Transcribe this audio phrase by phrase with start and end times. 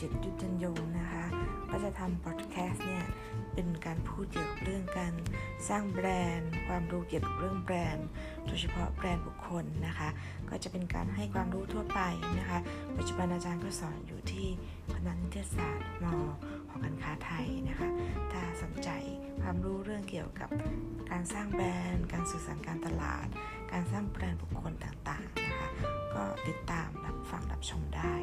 [0.00, 1.24] จิตยุทธยงนะคะ
[1.70, 3.04] ก็จะทำพอดแคสต์เนี่ย
[3.54, 5.14] เป็นการพูดเกี่ยวกับเรื่องการ
[5.68, 8.08] สร้างแบรนด์ ความรู้เกี่ยวกับเรื่องแบรนด์
[8.46, 10.08] โดยเฉพาะแบรนด์บุคคลนะคะ
[10.50, 12.00] ก็จะเป็นการให้ความรู้ทั่วไป
[12.38, 12.58] นะคะ
[12.98, 14.48] ปัจจุบันอาจารย์ก็สอนอยู่ที่
[14.94, 16.18] คณะนิเทศศาสตร์มห
[16.72, 17.88] อการค้าไทยนะคะ
[18.32, 18.88] ถ้าสนใจ
[19.42, 20.50] ความรู้เรื่องเกี่ยวกับ
[21.10, 23.26] การสร้างแบรนด์ การสื่อสารการตลาด
[23.72, 25.68] การสร้างแบรนด์บุคคลต่างๆนะคะ
[26.14, 28.14] ก็ติดตามรับฟังรับชมได้